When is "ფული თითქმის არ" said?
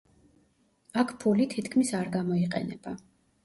1.25-2.13